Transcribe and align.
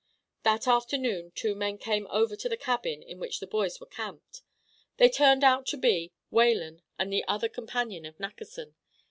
That 0.41 0.67
afternoon 0.67 1.31
two 1.35 1.53
men 1.53 1.77
came 1.77 2.07
over 2.09 2.35
to 2.35 2.49
the 2.49 2.57
cabin 2.57 3.03
in 3.03 3.19
which 3.19 3.39
the 3.39 3.45
boys 3.45 3.79
were 3.79 3.85
camped. 3.85 4.41
They 4.97 5.09
turned 5.09 5.43
out 5.43 5.67
to 5.67 5.77
be 5.77 6.11
Whalen 6.31 6.81
and 6.97 7.13
the 7.13 7.23
other 7.27 7.47
companion 7.49 8.07
of 8.07 8.17
Nackerson. 8.19 8.73